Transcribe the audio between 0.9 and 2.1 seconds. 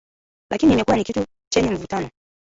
ni kitu chenye mvutano,